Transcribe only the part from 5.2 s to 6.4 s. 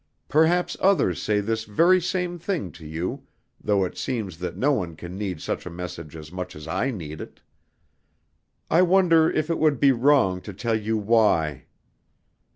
such a message as